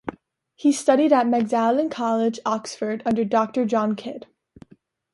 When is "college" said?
1.91-2.39